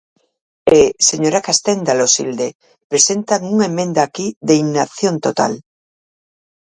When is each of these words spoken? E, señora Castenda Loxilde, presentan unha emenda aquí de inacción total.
E, 0.79 0.81
señora 1.09 1.43
Castenda 1.47 1.93
Loxilde, 1.99 2.49
presentan 2.91 3.41
unha 3.53 3.65
emenda 3.71 4.01
aquí 4.03 4.27
de 4.47 4.55
inacción 4.65 5.15
total. 5.25 5.53